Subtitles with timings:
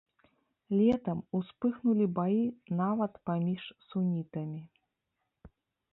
[0.77, 2.41] Летам успыхнулі баі
[2.81, 4.61] нават паміж сунітамі.